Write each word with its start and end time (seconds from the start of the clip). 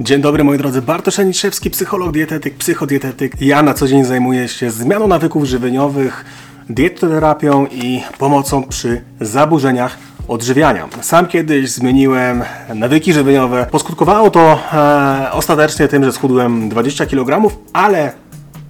Dzień 0.00 0.20
dobry 0.20 0.44
moi 0.44 0.58
drodzy, 0.58 0.82
Bartosz 0.82 1.18
Aniszewski, 1.18 1.70
psycholog, 1.70 2.12
dietetyk, 2.12 2.54
psychodietetyk. 2.54 3.40
Ja 3.40 3.62
na 3.62 3.74
co 3.74 3.88
dzień 3.88 4.04
zajmuję 4.04 4.48
się 4.48 4.70
zmianą 4.70 5.08
nawyków 5.08 5.44
żywieniowych, 5.44 6.24
dietoterapią 6.70 7.66
i 7.66 8.02
pomocą 8.18 8.62
przy 8.62 9.02
zaburzeniach 9.20 9.98
odżywiania. 10.28 10.88
Sam 11.00 11.26
kiedyś 11.26 11.70
zmieniłem 11.70 12.42
nawyki 12.74 13.12
żywieniowe. 13.12 13.66
Poskutkowało 13.70 14.30
to 14.30 14.58
e, 14.72 15.32
ostatecznie 15.32 15.88
tym, 15.88 16.04
że 16.04 16.12
schudłem 16.12 16.68
20 16.68 17.06
kg, 17.06 17.54
ale 17.72 18.12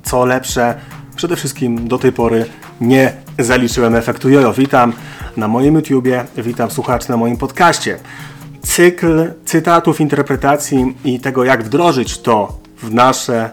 co 0.02 0.24
lepsze, 0.24 0.74
przede 1.16 1.36
wszystkim 1.36 1.88
do 1.88 1.98
tej 1.98 2.12
pory 2.12 2.46
nie 2.80 3.12
zaliczyłem 3.38 3.94
efektu 3.94 4.30
jojo. 4.30 4.52
Witam 4.52 4.92
na 5.36 5.48
moim 5.48 5.74
YouTubie, 5.74 6.24
witam 6.36 6.70
słuchaczy 6.70 7.10
na 7.10 7.16
moim 7.16 7.36
podcaście. 7.36 7.98
Cykl 8.68 9.32
cytatów, 9.44 10.00
interpretacji 10.00 10.96
i 11.04 11.20
tego, 11.20 11.44
jak 11.44 11.64
wdrożyć 11.64 12.18
to 12.18 12.58
w 12.82 12.94
nasze 12.94 13.50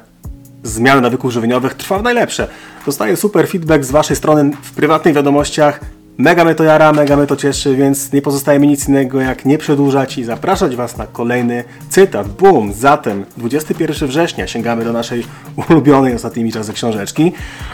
zmiany 0.64 1.02
nawyków 1.02 1.32
żywieniowych 1.32 1.74
trwa 1.74 2.00
w 2.00 2.04
najlepsze. 2.04 2.48
Dostaję 2.86 3.18
super 3.18 3.48
feedback 3.48 3.84
z 3.84 3.92
Waszej 3.92 4.16
strony 4.16 4.52
w 4.62 4.72
prywatnych 4.72 5.16
wiadomościach. 5.16 5.80
Mega 6.18 6.46
mnie 6.46 6.56
to 6.56 6.64
jara, 6.64 6.92
mega 6.92 7.18
mnie 7.18 7.28
to 7.28 7.36
cieszy, 7.36 7.76
więc 7.76 8.14
nie 8.14 8.22
pozostaje 8.22 8.60
mi 8.60 8.68
nic 8.68 8.88
innego 8.88 9.22
jak 9.22 9.46
nie 9.46 9.58
przedłużać 9.58 10.18
i 10.18 10.24
zapraszać 10.24 10.76
Was 10.76 10.98
na 10.98 11.08
kolejny 11.08 11.64
cytat. 11.90 12.28
Boom! 12.28 12.74
Zatem 12.74 13.26
21 13.38 14.10
września 14.10 14.48
sięgamy 14.48 14.86
do 14.86 14.94
naszej 14.94 15.24
ulubionej 15.70 16.16
ostatnimi 16.16 16.52
czasy 16.52 16.74
książeczki, 16.74 17.32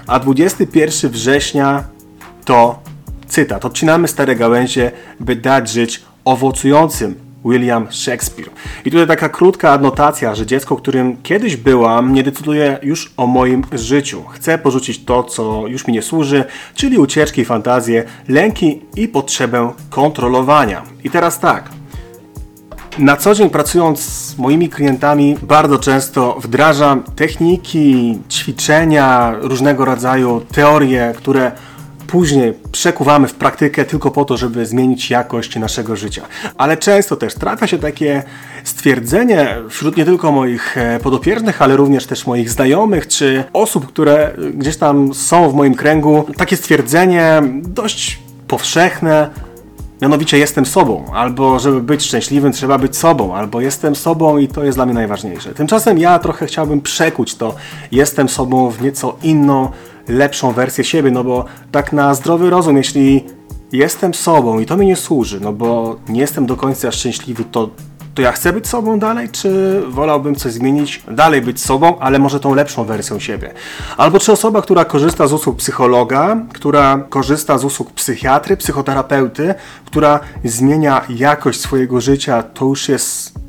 a 0.08 0.20
21 0.20 1.12
września 1.12 1.84
to 2.45 2.80
cytat. 3.28 3.66
Odcinamy 3.66 4.08
stare 4.08 4.36
gałęzie, 4.36 4.92
by 5.20 5.36
dać 5.36 5.70
żyć 5.70 6.02
owocującym 6.26 7.30
William 7.45 7.88
Shakespeare. 7.91 8.50
I 8.86 8.91
tutaj 8.91 9.08
taka 9.08 9.30
krótka 9.30 9.72
adnotacja, 9.72 10.36
że 10.36 10.45
dziecko, 10.45 10.76
którym 10.76 11.18
kiedyś 11.23 11.55
byłam, 11.55 12.14
nie 12.14 12.23
decyduje 12.23 12.80
już 12.81 13.14
o 13.17 13.27
moim 13.27 13.64
życiu. 13.72 14.23
Chcę 14.23 14.58
porzucić 14.58 15.06
to, 15.06 15.23
co 15.23 15.67
już 15.67 15.88
mi 15.88 15.94
nie 15.94 16.02
służy, 16.02 16.45
czyli 16.75 16.97
ucieczki, 16.97 17.45
fantazje, 17.45 18.03
lęki 18.28 18.81
i 18.95 19.08
potrzebę 19.08 19.73
kontrolowania. 19.89 20.81
I 21.03 21.09
teraz 21.09 21.39
tak. 21.39 21.69
Na 22.97 23.17
co 23.17 23.36
dzień 23.36 23.50
pracując 23.50 24.00
z 24.00 24.38
moimi 24.38 24.69
klientami, 24.69 25.38
bardzo 25.42 25.80
często 25.80 26.38
wdrażam 26.42 27.03
techniki, 27.03 28.19
ćwiczenia, 28.30 29.36
różnego 29.42 29.86
rodzaju 29.86 30.42
teorie, 30.53 31.14
które 31.17 31.52
później 32.12 32.54
przekuwamy 32.72 33.28
w 33.28 33.34
praktykę 33.34 33.86
tylko 33.86 34.12
po 34.12 34.26
to, 34.26 34.38
żeby 34.38 34.66
zmienić 34.66 35.09
jakość 35.09 35.56
naszego 35.56 35.95
życia. 35.95 36.22
Ale 36.58 36.78
często 36.78 37.16
też 37.16 37.34
trafia 37.34 37.68
się 37.68 37.78
takie 37.80 38.23
stwierdzenie 38.64 39.56
wśród 39.70 39.98
nie 39.98 40.06
tylko 40.06 40.31
moich 40.31 40.78
e, 40.78 41.00
podopiecznych, 41.00 41.62
ale 41.62 41.78
również 41.78 42.06
też 42.06 42.28
moich 42.28 42.50
znajomych 42.50 43.08
czy 43.08 43.44
osób, 43.53 43.88
które 43.88 44.31
gdzieś 44.53 44.78
tam 44.78 45.14
są 45.14 45.50
w 45.50 45.53
moim 45.53 45.76
kręgu, 45.76 46.26
takie 46.38 46.58
stwierdzenie 46.58 47.42
dość 47.64 48.20
powszechne, 48.48 49.30
Mianowicie 50.02 50.38
jestem 50.38 50.66
sobą, 50.66 51.06
albo 51.14 51.59
żeby 51.59 51.81
być 51.81 52.03
szczęśliwym, 52.03 52.52
trzeba 52.52 52.78
być 52.78 52.98
sobą, 52.98 53.36
albo 53.36 53.62
jestem 53.62 53.96
sobą 53.96 54.38
i 54.38 54.48
to 54.48 54.64
jest 54.64 54.78
dla 54.78 54.86
mnie 54.86 54.94
najważniejsze. 54.94 55.53
Tymczasem 55.53 55.98
ja 55.98 56.20
trochę 56.20 56.46
chciałbym 56.46 56.81
przekuć 56.81 57.36
to 57.36 57.56
jestem 57.92 58.30
sobą 58.30 58.70
w 58.70 58.81
nieco 58.81 59.18
inną, 59.23 59.72
lepszą 60.07 60.52
wersję 60.52 60.83
siebie, 60.83 61.11
no 61.11 61.23
bo 61.23 61.45
tak 61.71 61.94
na 61.94 62.13
zdrowy 62.13 62.49
rozum, 62.49 62.77
jeśli 62.77 63.25
jestem 63.71 64.13
sobą 64.13 64.59
i 64.59 64.66
to 64.66 64.77
mi 64.77 64.85
nie 64.85 64.95
służy, 64.95 65.39
no 65.39 65.53
bo 65.53 65.95
nie 66.09 66.21
jestem 66.21 66.45
do 66.45 66.55
końca 66.55 66.91
szczęśliwy, 66.91 67.44
to, 67.52 67.69
to 68.16 68.22
ja 68.22 68.31
chcę 68.31 68.53
być 68.53 68.67
sobą 68.67 68.99
dalej, 68.99 69.29
czy 69.29 69.81
wolałbym 69.88 70.35
coś 70.35 70.53
zmienić, 70.53 71.03
dalej 71.11 71.41
być 71.41 71.61
sobą, 71.61 71.99
ale 71.99 72.19
może 72.19 72.39
tą 72.39 72.55
lepszą 72.55 72.83
wersją 72.83 73.19
siebie. 73.19 73.53
Albo 73.97 74.19
czy 74.19 74.31
osoba, 74.31 74.61
która 74.61 74.85
korzysta 74.85 75.27
z 75.27 75.33
usług 75.33 75.57
psychologa, 75.57 76.38
która 76.53 77.03
korzysta 77.09 77.57
z 77.57 77.66
usług 77.66 77.91
psychiatry, 77.91 78.57
psychoterapeuty, 78.57 79.53
która 79.85 80.19
zmienia 80.44 81.01
jakość 81.09 81.59
swojego 81.59 82.01
życia, 82.01 82.44
to 82.44 82.66
już 82.66 82.90
jest 82.90 83.41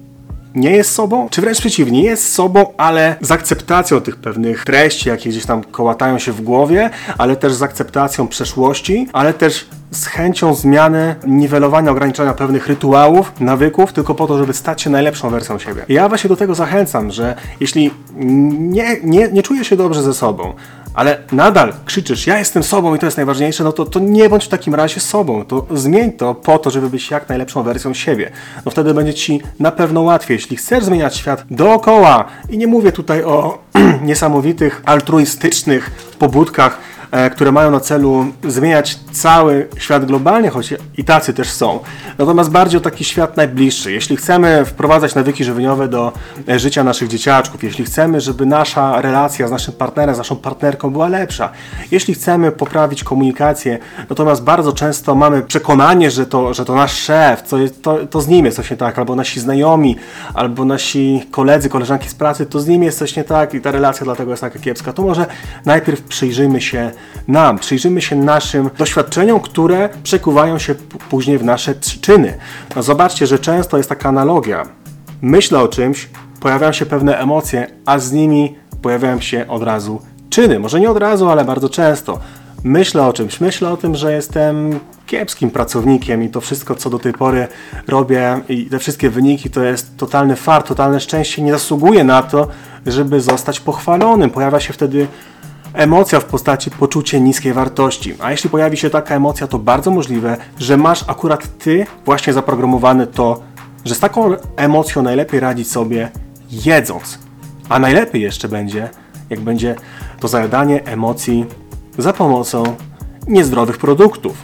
nie 0.55 0.71
jest 0.71 0.95
sobą, 0.95 1.29
czy 1.31 1.41
wręcz 1.41 1.61
przeciwnie, 1.61 2.03
jest 2.03 2.35
sobą, 2.35 2.67
ale 2.77 3.17
z 3.21 3.31
akceptacją 3.31 4.01
tych 4.01 4.17
pewnych 4.17 4.65
treści, 4.65 5.09
jakie 5.09 5.31
gdzieś 5.31 5.47
tam 5.47 5.65
kołatają 5.65 6.19
się 6.19 6.33
w 6.33 6.41
głowie, 6.41 6.91
ale 7.19 7.37
też 7.37 7.53
z 7.53 7.63
akceptacją 7.63 8.29
przeszłości, 8.29 9.09
ale 9.13 9.35
też 9.35 9.67
z 9.91 10.07
chęcią 10.07 10.55
zmiany, 10.55 11.15
niwelowania, 11.27 11.91
ograniczenia 11.91 12.33
pewnych 12.33 12.67
rytuałów, 12.67 13.33
nawyków, 13.41 13.93
tylko 13.93 14.15
po 14.15 14.27
to, 14.27 14.39
żeby 14.39 14.53
stać 14.53 14.83
się 14.83 14.91
najlepszą 14.91 15.31
wersją 15.31 15.59
siebie. 15.59 15.85
Ja 15.89 16.09
właśnie 16.09 16.29
do 16.29 16.37
tego 16.37 16.55
zachęcam, 16.55 17.11
że 17.11 17.35
jeśli 17.61 17.91
nie, 18.15 18.97
nie, 19.05 19.29
nie 19.29 19.43
czuję 19.43 19.65
się 19.65 19.77
dobrze 19.77 20.03
ze 20.03 20.15
sobą, 20.15 20.53
ale 20.95 21.19
nadal 21.33 21.73
krzyczysz, 21.85 22.27
ja 22.27 22.39
jestem 22.39 22.63
sobą 22.63 22.95
i 22.95 22.99
to 22.99 23.07
jest 23.07 23.17
najważniejsze, 23.17 23.65
no 23.65 23.73
to, 23.73 23.85
to 23.85 23.99
nie 23.99 24.29
bądź 24.29 24.45
w 24.45 24.49
takim 24.49 24.75
razie 24.75 25.01
sobą. 25.01 25.45
To 25.45 25.67
zmień 25.71 26.13
to 26.13 26.35
po 26.35 26.59
to, 26.59 26.71
żeby 26.71 26.91
być 26.91 27.11
jak 27.11 27.29
najlepszą 27.29 27.63
wersją 27.63 27.95
siebie. 27.95 28.31
No 28.65 28.71
wtedy 28.71 28.95
będzie 28.95 29.15
ci 29.15 29.41
na 29.61 29.71
pewno 29.71 30.01
łatwiej, 30.03 30.35
jeśli 30.35 30.57
chcesz 30.57 30.85
zmieniać 30.85 31.17
świat 31.17 31.45
dookoła. 31.51 32.25
I 32.51 32.59
nie 32.59 32.67
mówię 32.67 32.93
tutaj 32.93 33.25
o 33.25 33.59
niesamowitych, 34.03 34.83
altruistycznych 34.85 35.91
pobudkach, 36.19 36.79
które 37.33 37.53
mają 37.53 37.71
na 37.71 37.81
celu 37.81 38.27
zmieniać 38.49 38.99
cały 39.13 39.69
świat 39.79 40.05
globalnie, 40.05 40.51
choć 40.51 40.75
i 40.97 41.05
tacy 41.05 41.35
też 41.35 41.51
są. 41.51 41.81
Natomiast 42.19 42.51
bardziej 42.51 42.79
o 42.79 42.81
taki 42.81 43.05
świat 43.05 43.37
najbliższy. 43.37 43.93
Jeśli 43.93 44.17
chcemy 44.17 44.65
wprowadzać 44.65 45.15
nawyki 45.15 45.45
żywieniowe 45.45 45.89
do 45.89 46.13
e, 46.49 46.59
życia 46.59 46.85
naszych 46.85 47.09
dzieciaczków, 47.09 47.65
jeśli 47.65 47.85
chcemy, 47.85 48.21
żeby 48.21 48.47
nasza 48.47 49.01
relacja 49.01 49.49
z 49.49 49.51
naszym 49.51 49.75
partnerem, 49.75 50.15
z 50.15 50.19
naszą 50.19 50.37
partnerką 50.37 50.91
była 50.91 51.09
lepsza, 51.09 51.51
jeśli 51.91 52.15
chcemy 52.15 52.53
poprawić 52.53 53.05
komunikację, 53.05 53.79
natomiast 54.11 54.43
bardzo 54.43 54.73
często 54.73 55.15
mamy 55.15 55.43
przekonanie, 55.43 56.11
że 56.11 56.27
to, 56.27 56.55
że 56.55 56.65
to 56.65 56.75
nasz 56.75 56.93
szef, 56.93 57.43
to, 57.43 57.57
to, 57.83 58.07
to 58.07 58.21
z 58.21 58.29
nim 58.29 58.45
jest 58.45 58.57
coś 58.57 58.71
nie 58.71 58.77
tak, 58.77 58.99
albo 58.99 59.17
nasi 59.17 59.41
znajomi, 59.41 59.97
albo 60.35 60.65
nasi 60.65 61.27
koledzy, 61.31 61.69
koleżanki 61.69 62.09
z 62.09 62.15
pracy, 62.15 62.47
to 62.47 62.61
z 62.61 62.67
nim 62.67 62.83
jest 62.83 62.99
coś 62.99 63.17
nie 63.17 63.25
tak 63.25 63.55
i 63.55 63.61
ta 63.61 63.71
relacja 63.71 64.05
dlatego 64.05 64.31
jest 64.31 64.41
taka 64.41 64.59
kiepska, 64.59 64.93
to 64.93 65.03
może 65.03 65.27
najpierw 65.65 66.03
przyjrzyjmy 66.03 66.61
się 66.61 66.91
nam, 67.29 67.59
przyjrzymy 67.59 68.03
się 68.03 68.17
naszym 68.17 68.71
doświadczeniom, 68.79 69.41
które 69.41 69.89
przekuwają 70.03 70.59
się 70.59 70.75
później 71.11 71.39
w 71.39 71.45
nasze 71.45 71.75
czyny. 72.01 72.39
No 72.77 72.83
zobaczcie, 72.83 73.27
że 73.27 73.39
często 73.39 73.77
jest 73.77 73.89
taka 73.89 74.09
analogia. 74.09 74.67
Myślę 75.23 75.61
o 75.61 75.69
czymś, 75.69 76.09
pojawiają 76.41 76.73
się 76.73 76.87
pewne 76.87 77.19
emocje, 77.19 77.67
a 77.87 77.99
z 77.99 78.13
nimi 78.13 78.55
pojawiają 78.83 79.21
się 79.21 79.49
od 79.49 79.63
razu 79.63 80.01
czyny. 80.31 80.59
Może 80.59 80.81
nie 80.81 80.91
od 80.91 80.99
razu, 80.99 81.29
ale 81.29 81.45
bardzo 81.45 81.69
często. 81.69 82.19
Myślę 82.65 83.07
o 83.07 83.13
czymś, 83.13 83.41
myślę 83.41 83.71
o 83.71 83.77
tym, 83.77 83.95
że 83.95 84.13
jestem 84.13 84.81
kiepskim 85.07 85.51
pracownikiem 85.51 86.23
i 86.23 86.29
to 86.29 86.41
wszystko, 86.41 86.75
co 86.75 86.91
do 86.91 86.99
tej 86.99 87.13
pory 87.13 87.49
robię 87.89 88.41
i 88.49 88.67
te 88.67 88.79
wszystkie 88.79 89.11
wyniki 89.11 89.51
to 89.51 89.63
jest 89.63 89.97
totalny 89.97 90.37
fart, 90.37 90.69
totalne 90.69 91.01
szczęście. 91.01 91.43
Nie 91.43 91.53
zasługuje 91.53 92.05
na 92.05 92.23
to, 92.23 92.49
żeby 92.87 93.21
zostać 93.21 93.61
pochwalonym. 93.61 94.31
Pojawia 94.31 94.61
się 94.61 94.73
wtedy 94.73 95.07
emocja 95.75 96.21
w 96.21 96.25
postaci 96.25 96.71
poczucie 96.71 97.21
niskiej 97.21 97.53
wartości. 97.53 98.15
A 98.21 98.31
jeśli 98.31 98.51
pojawi 98.51 98.77
się 98.77 98.91
taka 98.91 99.15
emocja, 99.15 99.47
to 99.47 99.59
bardzo 99.59 99.91
możliwe, 99.91 100.37
że 100.59 100.77
masz 100.77 101.05
akurat 101.07 101.59
ty 101.59 101.87
właśnie 102.05 102.33
zaprogramowany 102.33 103.07
to, 103.07 103.41
że 103.85 103.95
z 103.95 104.01
taką 104.01 104.31
emocją 104.57 105.03
najlepiej 105.03 105.41
radzić 105.41 105.71
sobie 105.71 106.11
jedząc. 106.51 107.19
A 107.69 107.79
najlepiej 107.79 108.23
jeszcze 108.23 108.49
będzie, 108.49 108.89
jak 109.31 109.41
będzie 109.41 109.77
to 110.21 110.29
zajadanie 110.29 110.85
emocji 110.85 111.47
za 111.99 112.13
pomocą 112.13 112.65
niezdrowych 113.29 113.79
produktów. 113.79 114.37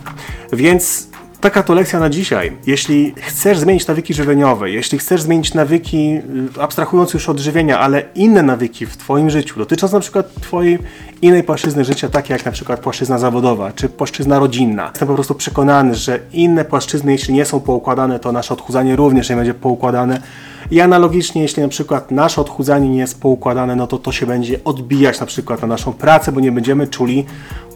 Więc 0.53 1.09
Taka 1.41 1.62
to 1.62 1.75
lekcja 1.75 2.00
na 2.00 2.10
dzisiaj. 2.10 2.53
Jeśli 2.66 3.15
chcesz 3.16 3.59
zmienić 3.59 3.87
nawyki 3.87 4.15
żywieniowe, 4.15 4.71
jeśli 4.71 4.99
chcesz 4.99 5.22
zmienić 5.22 5.54
nawyki, 5.54 6.21
y, 6.56 6.62
abstrahując 6.62 7.15
już 7.15 7.28
od 7.28 7.38
żywienia, 7.38 7.78
ale 7.81 8.03
inne 8.15 8.42
nawyki 8.42 8.86
w 8.86 8.97
Twoim 8.97 9.30
życiu, 9.30 9.59
dotyczące 9.59 9.97
na 9.97 10.01
przykład 10.01 10.34
Twojej 10.41 10.78
innej 11.22 11.42
płaszczyzny 11.42 11.84
życia, 11.84 12.09
takie 12.09 12.33
jak 12.33 12.45
na 12.45 12.53
przykład 12.53 12.80
płaszczyzna 12.80 13.18
zawodowa, 13.18 13.72
czy 13.72 13.89
płaszczyzna 13.89 14.39
rodzinna. 14.39 14.84
Jestem 14.84 15.09
po 15.09 15.15
prostu 15.15 15.34
przekonany, 15.34 15.95
że 15.95 16.21
inne 16.33 16.65
płaszczyzny, 16.65 17.12
jeśli 17.12 17.34
nie 17.34 17.45
są 17.45 17.60
poukładane, 17.60 18.18
to 18.18 18.33
nasze 18.33 18.54
odchudzanie 18.54 18.97
również 18.97 19.30
nie 19.30 19.36
będzie 19.36 19.54
poukładane. 19.54 20.22
I 20.71 20.80
analogicznie, 20.80 21.42
jeśli 21.42 21.62
na 21.62 21.68
przykład 21.68 22.10
nasze 22.10 22.41
odchudzanie 22.41 22.89
nie 22.89 22.98
jest 22.98 23.21
poukładane, 23.21 23.77
no 23.77 23.86
to 23.86 23.98
to 23.98 24.12
się 24.12 24.27
będzie 24.27 24.65
odbijać 24.65 25.21
na 25.21 25.27
przykład 25.27 25.62
na 25.62 25.68
naszą 25.68 25.92
pracę, 25.92 26.33
bo 26.33 26.41
nie 26.41 26.53
będziemy 26.53 26.86
czuli 26.86 27.27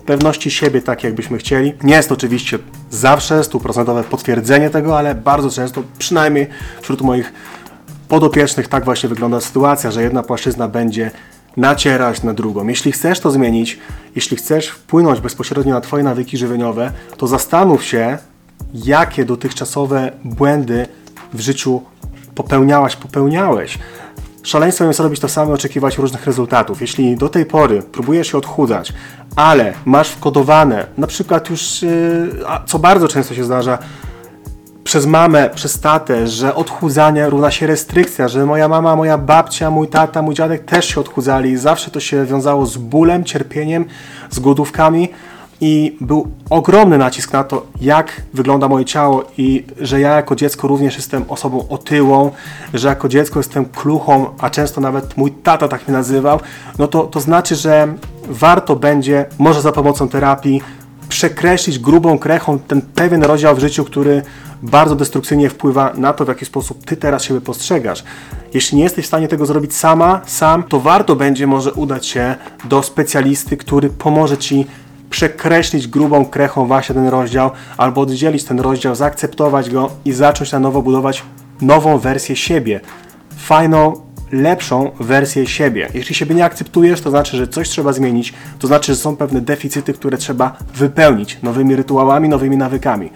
pewności 0.07 0.51
siebie 0.51 0.83
tak, 0.83 1.05
jakbyśmy 1.05 1.39
chcieli. 1.39 1.75
Nie 1.83 1.95
jest 1.95 2.09
to 2.09 2.15
oczywiście 2.15 2.59
zawsze 2.91 3.45
stuprocentowe 3.45 4.05
potwierdzenie 4.05 4.71
tego, 4.71 4.99
ale 4.99 5.15
bardzo 5.15 5.51
często, 5.51 5.83
przynajmniej 5.99 6.47
wśród 6.83 7.01
moich 7.01 7.33
podopiecznych, 8.09 8.69
tak 8.69 8.85
właśnie 8.85 9.09
wygląda 9.09 9.41
sytuacja, 9.41 9.91
że 9.91 10.03
jedna 10.03 10.23
płaszczyzna 10.23 10.69
będzie 10.69 11.11
nacierać 11.57 12.23
na 12.23 12.35
drugą. 12.35 12.69
Jeśli 12.69 12.93
chcesz 12.93 13.21
to 13.21 13.31
zmienić, 13.31 13.79
jeśli 14.15 14.37
chcesz 14.37 14.69
wpłynąć 14.69 15.21
bezpośrednio 15.21 15.75
na 15.75 15.81
Twoje 15.81 16.05
nawyki 16.05 16.39
żywieniowe, 16.39 16.93
to 17.17 17.27
zastanów 17.27 17.85
się, 17.85 18.19
jakie 18.75 19.25
dotychczasowe 19.25 20.13
błędy 20.25 20.87
w 21.33 21.41
życiu 21.41 21.83
popełniałaś, 22.35 22.97
popełniałeś. 22.97 23.79
Szaleństwem 24.43 24.89
jest 24.89 25.01
robić 25.01 25.21
to 25.21 25.29
samo 25.29 25.51
i 25.51 25.55
oczekiwać 25.55 25.99
różnych 25.99 26.27
rezultatów. 26.27 26.81
Jeśli 26.81 27.17
do 27.17 27.29
tej 27.29 27.47
pory 27.47 27.83
próbujesz 27.83 28.31
się 28.31 28.39
odchudzać, 28.39 28.93
ale 29.37 29.73
masz 29.85 30.09
wkodowane, 30.09 30.87
na 30.99 31.07
przykład 31.07 31.51
już, 31.51 31.85
a 32.47 32.63
co 32.67 32.79
bardzo 32.79 33.09
często 33.09 33.35
się 33.35 33.45
zdarza, 33.45 33.79
przez 34.85 35.07
mamę, 35.07 35.51
przez 35.55 35.81
tatę, 35.81 36.27
że 36.27 36.55
odchudzanie 36.55 37.31
równa 37.31 37.51
się 37.51 37.67
restrykcja, 37.67 38.29
że 38.29 38.47
moja 38.47 38.69
mama, 38.69 38.97
moja 38.97 39.19
babcia, 39.19 39.71
mój 39.71 39.89
tata, 39.89 40.23
mój 40.23 40.35
dziadek 40.35 40.65
też 40.65 40.89
się 40.89 41.01
odchudzali 41.01 41.51
i 41.51 41.57
zawsze 41.57 41.91
to 41.91 42.01
się 42.01 42.25
wiązało 42.25 42.67
z 42.67 42.77
bólem, 42.77 43.25
cierpieniem, 43.25 43.85
z 44.31 44.39
głodówkami 44.39 45.09
i 45.65 45.97
był 46.01 46.29
ogromny 46.51 46.99
nacisk 46.99 47.33
na 47.33 47.45
to, 47.45 47.67
jak 47.81 48.23
wygląda 48.35 48.69
moje 48.69 48.85
ciało 48.85 49.25
i 49.39 49.65
że 49.81 50.01
ja 50.01 50.17
jako 50.17 50.37
dziecko 50.37 50.69
również 50.69 50.97
jestem 50.97 51.25
osobą 51.29 51.69
otyłą, 51.69 52.31
że 52.75 52.89
jako 52.89 53.09
dziecko 53.09 53.39
jestem 53.39 53.65
kluchą, 53.65 54.27
a 54.39 54.51
często 54.51 54.81
nawet 54.81 55.17
mój 55.17 55.33
tata 55.33 55.69
tak 55.69 55.89
mnie 55.89 55.97
nazywał, 55.97 56.41
no 56.79 56.89
to, 56.89 57.05
to 57.05 57.21
znaczy, 57.21 57.55
że 57.57 57.95
warto 58.29 58.77
będzie, 58.77 59.27
może 59.39 59.61
za 59.61 59.73
pomocą 59.73 60.09
terapii, 60.09 60.63
przekreślić 61.09 61.79
grubą 61.79 62.19
krechą 62.19 62.59
ten 62.59 62.83
pewien 62.83 63.23
rozdział 63.23 63.57
w 63.57 63.59
życiu, 63.59 63.85
który 63.85 64.23
bardzo 64.63 64.97
destrukcyjnie 64.97 65.51
wpływa 65.51 65.93
na 65.95 66.13
to, 66.13 66.25
w 66.25 66.29
jaki 66.29 66.45
sposób 66.45 66.85
ty 66.85 66.97
teraz 66.97 67.25
siebie 67.25 67.41
postrzegasz. 67.41 68.05
Jeśli 68.55 68.79
nie 68.79 68.85
jesteś 68.85 69.05
w 69.05 69.09
stanie 69.09 69.29
tego 69.29 69.47
zrobić 69.47 69.75
sama, 69.75 70.21
sam, 70.27 70.63
to 70.63 70.81
warto 70.81 71.17
będzie 71.17 71.47
może 71.47 71.73
udać 71.73 72.07
się 72.07 72.35
do 72.65 72.83
specjalisty, 72.83 73.57
który 73.57 73.91
pomoże 73.91 74.39
ci 74.39 74.67
przekreślić 75.13 75.89
grubą 75.89 76.25
krechą 76.25 76.67
właśnie 76.67 76.95
ten 76.95 77.09
rozdział, 77.09 77.51
albo 77.77 78.01
oddzielić 78.01 78.45
ten 78.45 78.61
rozdział, 78.61 78.95
zaakceptować 78.95 79.71
go 79.71 79.91
i 80.05 80.13
zacząć 80.13 80.53
na 80.53 80.59
nowo 80.59 80.83
budować 80.83 81.23
nową 81.61 81.99
wersję 81.99 82.37
siebie. 82.37 82.81
Fajną, 83.37 83.95
lepszą 84.33 84.91
wersję 85.01 85.47
siebie. 85.47 85.89
Jeśli 85.95 86.15
siebie 86.15 86.35
nie 86.35 86.45
akceptujesz, 86.45 87.01
to 87.01 87.11
znaczy, 87.11 87.37
że 87.37 87.49
coś 87.49 87.69
trzeba 87.69 87.93
zmienić, 87.93 88.33
to 88.59 88.67
znaczy, 88.67 88.93
że 88.93 89.01
są 89.01 89.17
pewne 89.17 89.41
deficyty, 89.41 89.93
które 89.93 90.19
trzeba 90.19 90.57
wypełnić 90.75 91.39
nowymi 91.43 91.77
rytuałami, 91.77 92.29
nowymi 92.29 92.57
nawykami. 92.57 93.11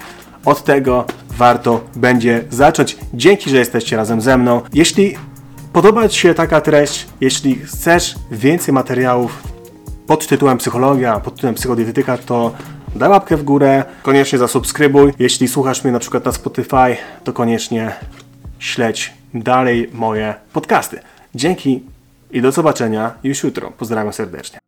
Od 0.45 0.65
tego 0.65 1.05
warto 1.31 1.85
będzie 1.97 2.45
zacząć. 2.51 2.97
Dzięki, 3.15 3.51
że 3.51 3.57
jesteście 3.57 3.97
razem 3.97 4.21
ze 4.21 4.39
mną. 4.39 4.61
Jeśli 4.73 5.17
podoba 5.73 6.09
Ci 6.09 6.21
się 6.21 6.35
taka 6.35 6.61
treść, 6.61 7.07
jeśli 7.21 7.55
chcesz 7.55 8.15
więcej 8.31 8.75
materiałów 8.75 9.56
pod 10.07 10.27
tytułem 10.27 10.59
psychologia, 10.59 11.21
pod 11.21 11.35
tytułem 11.35 11.55
psychodietetyka, 11.55 12.19
to 12.19 12.55
daj 12.95 13.09
łapkę 13.09 13.37
w 13.37 13.45
górę, 13.45 13.85
koniecznie 14.03 14.39
zasubskrybuj. 14.39 15.13
Jeśli 15.19 15.49
słuchasz 15.49 15.85
mnie 15.85 15.93
na 15.93 15.99
przykład 15.99 16.25
na 16.25 16.33
Spotify, 16.33 16.97
to 17.25 17.33
koniecznie 17.33 17.93
śledź 18.59 19.15
dalej 19.35 19.91
moje 19.93 20.35
podcasty. 20.53 21.01
Dzięki 21.35 21.83
i 22.31 22.43
do 22.43 22.53
zobaczenia 22.53 23.15
już 23.25 23.43
jutro. 23.43 23.71
Pozdrawiam 23.71 24.13
serdecznie. 24.13 24.66